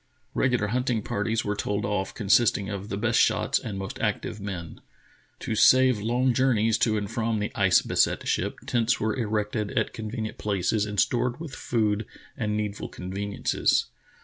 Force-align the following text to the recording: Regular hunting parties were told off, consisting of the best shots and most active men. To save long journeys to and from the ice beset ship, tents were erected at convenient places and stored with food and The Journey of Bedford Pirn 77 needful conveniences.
Regular 0.33 0.69
hunting 0.69 1.03
parties 1.03 1.45
were 1.45 1.55
told 1.55 1.85
off, 1.85 2.15
consisting 2.15 2.71
of 2.71 2.89
the 2.89 2.97
best 2.97 3.19
shots 3.19 3.59
and 3.59 3.77
most 3.77 3.99
active 3.99 4.39
men. 4.41 4.81
To 5.41 5.53
save 5.53 6.01
long 6.01 6.33
journeys 6.33 6.79
to 6.79 6.97
and 6.97 7.07
from 7.07 7.37
the 7.37 7.51
ice 7.53 7.83
beset 7.83 8.27
ship, 8.27 8.57
tents 8.65 8.99
were 8.99 9.15
erected 9.15 9.69
at 9.77 9.93
convenient 9.93 10.39
places 10.39 10.87
and 10.87 10.99
stored 10.99 11.39
with 11.39 11.53
food 11.53 12.07
and 12.35 12.53
The 12.53 12.57
Journey 12.57 12.65
of 12.65 12.71
Bedford 12.71 12.81
Pirn 12.81 12.91
77 12.93 13.13
needful 13.13 13.13
conveniences. 13.13 13.85